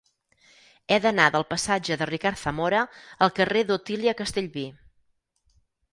[0.93, 2.81] He d'anar del passatge de Ricard Zamora
[3.27, 4.65] al carrer d'Otília Castellví.